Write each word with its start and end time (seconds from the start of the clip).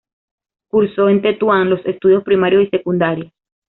Cursó 0.71 1.09
en 1.09 1.21
Tetuán 1.21 1.69
los 1.69 1.85
estudios 1.85 2.23
primarios 2.23 2.63
y 2.63 2.69
secundarios. 2.71 3.31